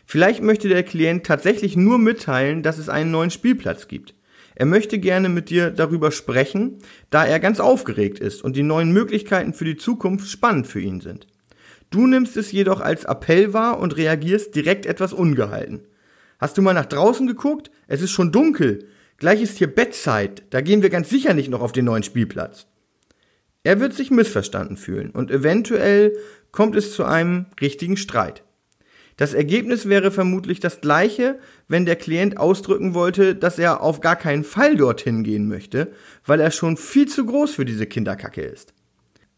Vielleicht 0.05 0.43
möchte 0.43 0.69
der 0.69 0.83
Klient 0.83 1.25
tatsächlich 1.25 1.76
nur 1.76 1.99
mitteilen, 1.99 2.64
dass 2.64 2.76
es 2.76 2.88
einen 2.88 3.12
neuen 3.12 3.31
Spielplatz 3.31 3.87
gibt. 3.87 4.14
Er 4.57 4.67
möchte 4.67 4.99
gerne 4.99 5.28
mit 5.28 5.49
dir 5.49 5.71
darüber 5.71 6.11
sprechen, 6.11 6.78
da 7.11 7.25
er 7.25 7.38
ganz 7.38 7.61
aufgeregt 7.61 8.19
ist 8.19 8.43
und 8.43 8.57
die 8.57 8.64
neuen 8.64 8.90
Möglichkeiten 8.90 9.55
für 9.55 9.64
die 9.64 9.76
Zukunft 9.76 10.28
spannend 10.28 10.67
für 10.67 10.81
ihn 10.81 11.00
sind. 11.00 11.28
Du 11.90 12.05
nimmst 12.09 12.37
es 12.37 12.50
jedoch 12.50 12.81
als 12.81 13.05
Appell 13.05 13.52
wahr 13.52 13.78
und 13.78 13.97
reagierst 13.97 14.57
direkt 14.57 14.87
etwas 14.87 15.12
ungehalten. 15.12 15.83
Hast 16.40 16.59
du 16.59 16.62
mal 16.62 16.75
nach 16.75 16.87
draußen 16.87 17.28
geguckt? 17.28 17.71
Es 17.87 18.02
ist 18.02 18.11
schon 18.11 18.33
dunkel. 18.33 18.88
Gleich 19.19 19.40
ist 19.40 19.59
hier 19.59 19.73
Bettzeit. 19.73 20.43
Da 20.50 20.62
gehen 20.62 20.83
wir 20.83 20.90
ganz 20.90 21.09
sicher 21.09 21.33
nicht 21.33 21.49
noch 21.49 21.61
auf 21.61 21.71
den 21.71 21.85
neuen 21.85 22.02
Spielplatz. 22.02 22.67
Er 23.68 23.80
wird 23.80 23.92
sich 23.92 24.10
missverstanden 24.10 24.78
fühlen 24.78 25.10
und 25.10 25.30
eventuell 25.30 26.16
kommt 26.52 26.75
es 26.75 26.94
zu 26.94 27.04
einem 27.04 27.44
richtigen 27.60 27.98
Streit. 27.98 28.42
Das 29.18 29.34
Ergebnis 29.34 29.87
wäre 29.87 30.10
vermutlich 30.10 30.58
das 30.58 30.80
gleiche, 30.80 31.38
wenn 31.68 31.84
der 31.84 31.96
Klient 31.96 32.38
ausdrücken 32.38 32.94
wollte, 32.94 33.34
dass 33.34 33.58
er 33.58 33.82
auf 33.82 34.00
gar 34.00 34.16
keinen 34.16 34.44
Fall 34.44 34.75
dorthin 34.75 35.22
gehen 35.22 35.48
möchte, 35.48 35.92
weil 36.25 36.40
er 36.40 36.50
schon 36.50 36.78
viel 36.78 37.08
zu 37.08 37.26
groß 37.26 37.56
für 37.56 37.66
diese 37.66 37.84
Kinderkacke 37.84 38.40
ist. 38.40 38.72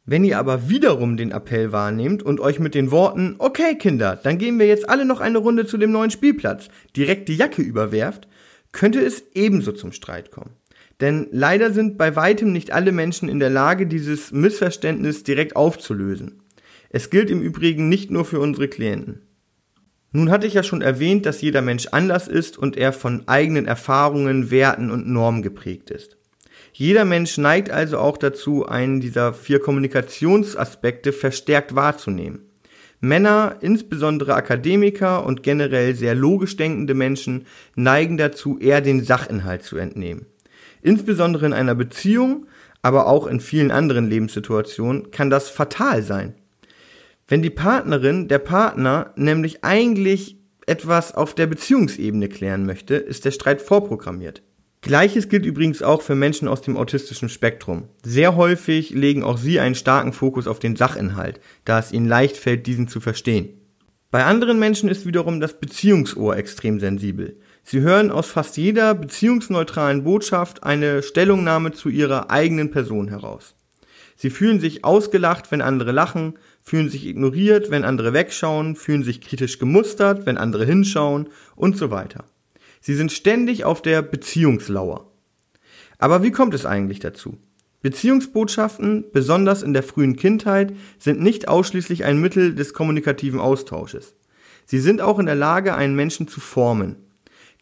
Wenn 0.04 0.22
ihr 0.22 0.38
aber 0.38 0.68
wiederum 0.68 1.16
den 1.16 1.32
Appell 1.32 1.72
wahrnehmt 1.72 2.22
und 2.22 2.38
euch 2.38 2.60
mit 2.60 2.76
den 2.76 2.92
Worten, 2.92 3.34
okay 3.38 3.74
Kinder, 3.74 4.14
dann 4.14 4.38
gehen 4.38 4.60
wir 4.60 4.68
jetzt 4.68 4.88
alle 4.88 5.06
noch 5.06 5.18
eine 5.18 5.38
Runde 5.38 5.66
zu 5.66 5.76
dem 5.76 5.90
neuen 5.90 6.12
Spielplatz, 6.12 6.68
direkt 6.96 7.28
die 7.28 7.36
Jacke 7.36 7.62
überwerft, 7.62 8.28
könnte 8.70 9.00
es 9.00 9.24
ebenso 9.34 9.72
zum 9.72 9.90
Streit 9.90 10.30
kommen. 10.30 10.54
Denn 11.00 11.28
leider 11.30 11.72
sind 11.72 11.96
bei 11.96 12.14
weitem 12.16 12.52
nicht 12.52 12.72
alle 12.72 12.92
Menschen 12.92 13.28
in 13.28 13.40
der 13.40 13.50
Lage, 13.50 13.86
dieses 13.86 14.32
Missverständnis 14.32 15.22
direkt 15.22 15.56
aufzulösen. 15.56 16.42
Es 16.90 17.08
gilt 17.08 17.30
im 17.30 17.40
Übrigen 17.40 17.88
nicht 17.88 18.10
nur 18.10 18.24
für 18.24 18.40
unsere 18.40 18.68
Klienten. 18.68 19.22
Nun 20.12 20.30
hatte 20.30 20.46
ich 20.46 20.54
ja 20.54 20.62
schon 20.62 20.82
erwähnt, 20.82 21.24
dass 21.24 21.40
jeder 21.40 21.62
Mensch 21.62 21.86
anders 21.92 22.26
ist 22.26 22.58
und 22.58 22.76
er 22.76 22.92
von 22.92 23.28
eigenen 23.28 23.66
Erfahrungen, 23.66 24.50
Werten 24.50 24.90
und 24.90 25.08
Normen 25.08 25.42
geprägt 25.42 25.90
ist. 25.90 26.16
Jeder 26.72 27.04
Mensch 27.04 27.38
neigt 27.38 27.70
also 27.70 27.98
auch 27.98 28.16
dazu, 28.16 28.66
einen 28.66 29.00
dieser 29.00 29.32
vier 29.32 29.60
Kommunikationsaspekte 29.60 31.12
verstärkt 31.12 31.74
wahrzunehmen. 31.74 32.50
Männer, 33.00 33.56
insbesondere 33.60 34.34
Akademiker 34.34 35.24
und 35.24 35.42
generell 35.42 35.94
sehr 35.94 36.14
logisch 36.14 36.56
denkende 36.56 36.94
Menschen 36.94 37.46
neigen 37.74 38.18
dazu, 38.18 38.58
eher 38.58 38.82
den 38.82 39.02
Sachinhalt 39.02 39.62
zu 39.62 39.78
entnehmen. 39.78 40.26
Insbesondere 40.82 41.46
in 41.46 41.52
einer 41.52 41.74
Beziehung, 41.74 42.46
aber 42.82 43.06
auch 43.06 43.26
in 43.26 43.40
vielen 43.40 43.70
anderen 43.70 44.08
Lebenssituationen 44.08 45.10
kann 45.10 45.30
das 45.30 45.48
fatal 45.48 46.02
sein. 46.02 46.34
Wenn 47.28 47.42
die 47.42 47.50
Partnerin, 47.50 48.28
der 48.28 48.38
Partner 48.38 49.12
nämlich 49.16 49.62
eigentlich 49.62 50.38
etwas 50.66 51.14
auf 51.14 51.34
der 51.34 51.46
Beziehungsebene 51.46 52.28
klären 52.28 52.66
möchte, 52.66 52.94
ist 52.94 53.24
der 53.24 53.30
Streit 53.30 53.60
vorprogrammiert. 53.62 54.42
Gleiches 54.82 55.28
gilt 55.28 55.44
übrigens 55.44 55.82
auch 55.82 56.00
für 56.00 56.14
Menschen 56.14 56.48
aus 56.48 56.62
dem 56.62 56.78
autistischen 56.78 57.28
Spektrum. 57.28 57.88
Sehr 58.02 58.34
häufig 58.34 58.90
legen 58.90 59.22
auch 59.22 59.36
sie 59.36 59.60
einen 59.60 59.74
starken 59.74 60.14
Fokus 60.14 60.46
auf 60.46 60.58
den 60.58 60.74
Sachinhalt, 60.74 61.38
da 61.66 61.78
es 61.78 61.92
ihnen 61.92 62.08
leicht 62.08 62.36
fällt, 62.38 62.66
diesen 62.66 62.88
zu 62.88 63.00
verstehen. 63.00 63.50
Bei 64.10 64.24
anderen 64.24 64.58
Menschen 64.58 64.88
ist 64.88 65.06
wiederum 65.06 65.38
das 65.38 65.60
Beziehungsohr 65.60 66.36
extrem 66.36 66.80
sensibel. 66.80 67.36
Sie 67.62 67.80
hören 67.80 68.10
aus 68.10 68.28
fast 68.28 68.56
jeder 68.56 68.94
beziehungsneutralen 68.94 70.04
Botschaft 70.04 70.62
eine 70.64 71.02
Stellungnahme 71.02 71.72
zu 71.72 71.88
ihrer 71.88 72.30
eigenen 72.30 72.70
Person 72.70 73.08
heraus. 73.08 73.54
Sie 74.16 74.30
fühlen 74.30 74.60
sich 74.60 74.84
ausgelacht, 74.84 75.50
wenn 75.50 75.62
andere 75.62 75.92
lachen, 75.92 76.34
fühlen 76.60 76.88
sich 76.88 77.06
ignoriert, 77.06 77.70
wenn 77.70 77.84
andere 77.84 78.12
wegschauen, 78.12 78.76
fühlen 78.76 79.02
sich 79.02 79.20
kritisch 79.20 79.58
gemustert, 79.58 80.26
wenn 80.26 80.36
andere 80.36 80.66
hinschauen 80.66 81.28
und 81.56 81.76
so 81.76 81.90
weiter. 81.90 82.24
Sie 82.80 82.94
sind 82.94 83.12
ständig 83.12 83.64
auf 83.64 83.82
der 83.82 84.02
Beziehungslauer. 84.02 85.10
Aber 85.98 86.22
wie 86.22 86.32
kommt 86.32 86.54
es 86.54 86.66
eigentlich 86.66 86.98
dazu? 86.98 87.38
Beziehungsbotschaften, 87.82 89.06
besonders 89.12 89.62
in 89.62 89.72
der 89.72 89.82
frühen 89.82 90.16
Kindheit, 90.16 90.74
sind 90.98 91.20
nicht 91.20 91.48
ausschließlich 91.48 92.04
ein 92.04 92.20
Mittel 92.20 92.54
des 92.54 92.74
kommunikativen 92.74 93.40
Austausches. 93.40 94.14
Sie 94.66 94.80
sind 94.80 95.00
auch 95.00 95.18
in 95.18 95.26
der 95.26 95.34
Lage, 95.34 95.74
einen 95.74 95.96
Menschen 95.96 96.28
zu 96.28 96.40
formen. 96.40 96.96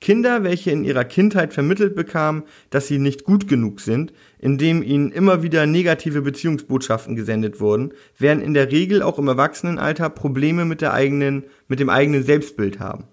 Kinder, 0.00 0.44
welche 0.44 0.70
in 0.70 0.84
ihrer 0.84 1.04
Kindheit 1.04 1.52
vermittelt 1.52 1.94
bekamen, 1.94 2.44
dass 2.70 2.86
sie 2.86 2.98
nicht 2.98 3.24
gut 3.24 3.48
genug 3.48 3.80
sind, 3.80 4.12
indem 4.38 4.82
ihnen 4.82 5.10
immer 5.10 5.42
wieder 5.42 5.66
negative 5.66 6.22
Beziehungsbotschaften 6.22 7.16
gesendet 7.16 7.60
wurden, 7.60 7.92
werden 8.18 8.42
in 8.42 8.54
der 8.54 8.70
Regel 8.70 9.02
auch 9.02 9.18
im 9.18 9.28
Erwachsenenalter 9.28 10.08
Probleme 10.10 10.64
mit 10.64 10.80
der 10.80 10.92
eigenen, 10.92 11.44
mit 11.66 11.80
dem 11.80 11.90
eigenen 11.90 12.22
Selbstbild 12.22 12.78
haben. 12.78 13.04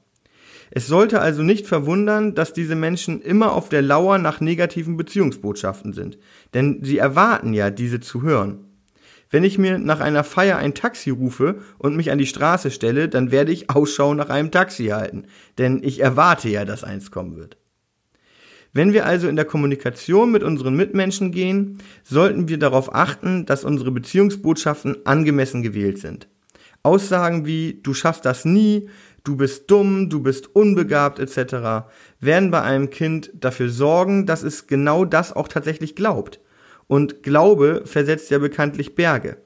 Es 0.72 0.88
sollte 0.88 1.22
also 1.22 1.42
nicht 1.42 1.68
verwundern, 1.68 2.36
dass 2.36 2.54
diese 2.54 2.76
Menschen 2.76 3.22
immer 3.22 3.54
auf 3.54 3.70
der 3.70 3.82
Lauer 3.82 4.18
nach 4.18 4.42
negativen 4.42 4.98
Beziehungsbotschaften 4.98 5.94
sind, 5.94 6.18
denn 6.54 6.84
sie 6.84 6.98
erwarten 6.98 7.54
ja, 7.54 7.70
diese 7.70 8.00
zu 8.00 8.22
hören. 8.22 8.66
Wenn 9.30 9.44
ich 9.44 9.58
mir 9.58 9.80
nach 9.80 10.00
einer 10.00 10.24
Feier 10.24 10.58
ein 10.58 10.74
Taxi 10.76 11.10
rufe 11.10 11.62
und 11.78 11.96
mich 11.96 12.12
an 12.12 12.18
die 12.18 12.28
Straße 12.28 12.72
stelle, 12.72 13.10
dann 13.10 13.32
werde 13.32 13.52
ich 13.52 13.70
Ausschau 13.70 14.14
nach 14.14 14.30
einem 14.30 14.52
Taxi 14.52 14.88
halten, 14.88 15.26
denn 15.58 15.82
ich 15.84 16.00
erwarte 16.00 16.50
ja, 16.50 16.66
dass 16.66 16.84
eins 16.84 17.12
kommen 17.12 17.36
wird. 17.36 17.58
Wenn 18.76 18.92
wir 18.92 19.06
also 19.06 19.30
in 19.30 19.38
der 19.38 19.46
Kommunikation 19.46 20.32
mit 20.32 20.44
unseren 20.44 20.76
Mitmenschen 20.76 21.32
gehen, 21.32 21.78
sollten 22.04 22.50
wir 22.50 22.60
darauf 22.60 22.94
achten, 22.94 23.46
dass 23.46 23.64
unsere 23.64 23.90
Beziehungsbotschaften 23.92 25.06
angemessen 25.06 25.64
gewählt 25.64 25.98
sind. 25.98 26.28
Aussagen 26.84 27.46
wie 27.46 27.80
du 27.82 27.94
schaffst 27.94 28.26
das 28.26 28.44
nie, 28.44 28.90
du 29.24 29.38
bist 29.38 29.72
dumm, 29.72 30.10
du 30.10 30.22
bist 30.22 30.56
unbegabt 30.56 31.20
etc. 31.20 31.88
werden 32.20 32.52
bei 32.52 32.62
einem 32.62 32.90
Kind 32.90 33.32
dafür 33.34 33.70
sorgen, 33.70 34.26
dass 34.26 34.44
es 34.44 34.68
genau 34.68 35.06
das 35.06 35.34
auch 35.34 35.48
tatsächlich 35.48 35.96
glaubt. 35.96 36.42
Und 36.88 37.24
Glaube 37.24 37.84
versetzt 37.86 38.30
ja 38.32 38.38
bekanntlich 38.38 38.96
Berge. 38.96 39.38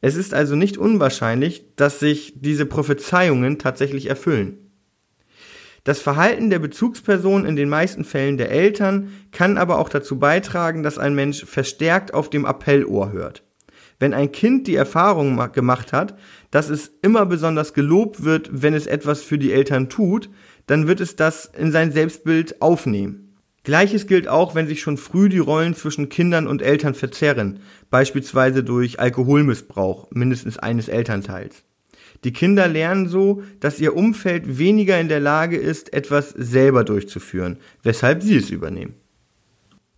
Es 0.00 0.16
ist 0.16 0.32
also 0.32 0.56
nicht 0.56 0.78
unwahrscheinlich, 0.78 1.66
dass 1.76 2.00
sich 2.00 2.34
diese 2.36 2.64
Prophezeiungen 2.64 3.58
tatsächlich 3.58 4.08
erfüllen. 4.08 4.70
Das 5.84 6.00
Verhalten 6.00 6.50
der 6.50 6.58
Bezugsperson 6.58 7.46
in 7.46 7.56
den 7.56 7.68
meisten 7.68 8.04
Fällen 8.04 8.36
der 8.36 8.50
Eltern 8.50 9.12
kann 9.32 9.56
aber 9.56 9.78
auch 9.78 9.88
dazu 9.88 10.18
beitragen, 10.18 10.82
dass 10.82 10.98
ein 10.98 11.14
Mensch 11.14 11.44
verstärkt 11.44 12.12
auf 12.12 12.28
dem 12.28 12.44
Appellohr 12.44 13.12
hört. 13.12 13.44
Wenn 13.98 14.14
ein 14.14 14.32
Kind 14.32 14.66
die 14.66 14.76
Erfahrung 14.76 15.52
gemacht 15.52 15.92
hat, 15.92 16.18
dass 16.50 16.70
es 16.70 16.90
immer 17.02 17.26
besonders 17.26 17.74
gelobt 17.74 18.24
wird, 18.24 18.50
wenn 18.50 18.74
es 18.74 18.86
etwas 18.86 19.22
für 19.22 19.38
die 19.38 19.52
Eltern 19.52 19.88
tut, 19.88 20.30
dann 20.66 20.86
wird 20.86 21.00
es 21.00 21.16
das 21.16 21.46
in 21.46 21.72
sein 21.72 21.92
Selbstbild 21.92 22.62
aufnehmen. 22.62 23.29
Gleiches 23.62 24.06
gilt 24.06 24.26
auch, 24.26 24.54
wenn 24.54 24.66
sich 24.66 24.80
schon 24.80 24.96
früh 24.96 25.28
die 25.28 25.38
Rollen 25.38 25.74
zwischen 25.74 26.08
Kindern 26.08 26.46
und 26.46 26.62
Eltern 26.62 26.94
verzerren, 26.94 27.60
beispielsweise 27.90 28.64
durch 28.64 28.98
Alkoholmissbrauch 29.00 30.10
mindestens 30.10 30.58
eines 30.58 30.88
Elternteils. 30.88 31.62
Die 32.24 32.32
Kinder 32.32 32.68
lernen 32.68 33.08
so, 33.08 33.42
dass 33.60 33.80
ihr 33.80 33.96
Umfeld 33.96 34.58
weniger 34.58 34.98
in 35.00 35.08
der 35.08 35.20
Lage 35.20 35.56
ist, 35.56 35.92
etwas 35.92 36.30
selber 36.30 36.84
durchzuführen, 36.84 37.58
weshalb 37.82 38.22
sie 38.22 38.36
es 38.36 38.50
übernehmen. 38.50 38.94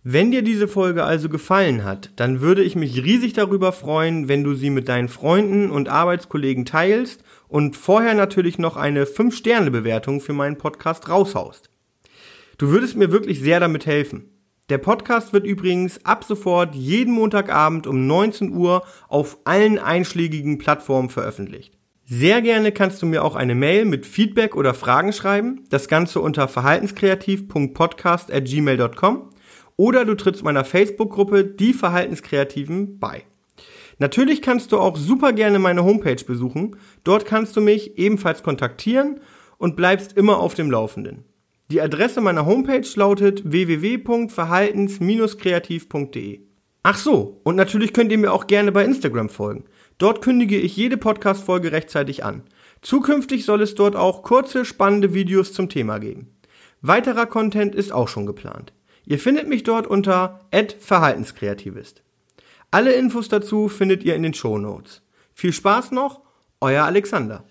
Wenn 0.05 0.31
dir 0.31 0.41
diese 0.41 0.67
Folge 0.67 1.05
also 1.05 1.29
gefallen 1.29 1.85
hat, 1.85 2.11
dann 2.17 2.41
würde 2.41 2.61
ich 2.61 2.75
mich 2.75 3.03
riesig 3.05 3.31
darüber 3.31 3.71
freuen, 3.71 4.27
wenn 4.27 4.43
du 4.43 4.53
sie 4.53 4.69
mit 4.69 4.89
deinen 4.89 5.07
Freunden 5.07 5.71
und 5.71 5.87
Arbeitskollegen 5.87 6.65
teilst 6.65 7.23
und 7.47 7.77
vorher 7.77 8.13
natürlich 8.13 8.57
noch 8.57 8.75
eine 8.75 9.05
5-Sterne-Bewertung 9.05 10.19
für 10.19 10.33
meinen 10.33 10.57
Podcast 10.57 11.07
raushaust. 11.07 11.72
Du 12.63 12.69
würdest 12.69 12.95
mir 12.95 13.11
wirklich 13.11 13.41
sehr 13.41 13.59
damit 13.59 13.85
helfen. 13.85 14.29
Der 14.69 14.77
Podcast 14.77 15.33
wird 15.33 15.45
übrigens 15.45 16.05
ab 16.05 16.23
sofort 16.23 16.75
jeden 16.75 17.13
Montagabend 17.13 17.87
um 17.87 18.07
19 18.07 18.53
Uhr 18.53 18.83
auf 19.09 19.39
allen 19.43 19.79
einschlägigen 19.79 20.59
Plattformen 20.59 21.09
veröffentlicht. 21.09 21.77
Sehr 22.05 22.41
gerne 22.41 22.71
kannst 22.71 23.01
du 23.01 23.05
mir 23.05 23.25
auch 23.25 23.35
eine 23.35 23.53
Mail 23.53 23.83
mit 23.83 24.05
Feedback 24.05 24.55
oder 24.55 24.73
Fragen 24.73 25.11
schreiben, 25.11 25.65
das 25.71 25.89
Ganze 25.89 26.21
unter 26.21 26.47
verhaltenskreativ.podcast@gmail.com 26.47 29.29
oder 29.75 30.05
du 30.05 30.15
trittst 30.15 30.45
meiner 30.45 30.63
Facebook-Gruppe 30.63 31.43
Die 31.43 31.73
Verhaltenskreativen 31.73 32.97
bei. 32.97 33.25
Natürlich 33.97 34.41
kannst 34.41 34.71
du 34.71 34.79
auch 34.79 34.95
super 34.95 35.33
gerne 35.33 35.59
meine 35.59 35.83
Homepage 35.83 36.23
besuchen. 36.25 36.77
Dort 37.03 37.25
kannst 37.25 37.57
du 37.57 37.61
mich 37.61 37.97
ebenfalls 37.97 38.41
kontaktieren 38.41 39.19
und 39.57 39.75
bleibst 39.75 40.15
immer 40.15 40.37
auf 40.37 40.53
dem 40.53 40.71
Laufenden. 40.71 41.25
Die 41.73 41.81
Adresse 41.81 42.21
meiner 42.21 42.45
Homepage 42.45 42.87
lautet 42.93 43.51
www.verhaltens-kreativ.de. 43.51 46.41
Ach 46.83 46.97
so, 46.99 47.41
und 47.43 47.55
natürlich 47.55 47.93
könnt 47.93 48.11
ihr 48.11 48.19
mir 48.19 48.31
auch 48.31 48.45
gerne 48.45 48.71
bei 48.71 48.85
Instagram 48.85 49.27
folgen. 49.27 49.63
Dort 49.97 50.21
kündige 50.21 50.55
ich 50.55 50.77
jede 50.77 50.97
Podcast-Folge 50.97 51.71
rechtzeitig 51.71 52.23
an. 52.23 52.43
Zukünftig 52.83 53.45
soll 53.45 53.63
es 53.63 53.73
dort 53.73 53.95
auch 53.95 54.21
kurze, 54.21 54.65
spannende 54.65 55.15
Videos 55.15 55.51
zum 55.51 55.67
Thema 55.67 55.97
geben. 55.97 56.27
Weiterer 56.81 57.25
Content 57.25 57.73
ist 57.73 57.91
auch 57.91 58.07
schon 58.07 58.27
geplant. 58.27 58.71
Ihr 59.07 59.17
findet 59.17 59.47
mich 59.47 59.63
dort 59.63 59.87
unter 59.87 60.41
@verhaltenskreativist. 60.79 62.03
Alle 62.69 62.93
Infos 62.93 63.29
dazu 63.29 63.67
findet 63.67 64.03
ihr 64.03 64.13
in 64.13 64.21
den 64.21 64.35
Show 64.35 64.59
Notes. 64.59 65.01
Viel 65.33 65.53
Spaß 65.53 65.89
noch, 65.89 66.21
euer 66.61 66.83
Alexander. 66.83 67.45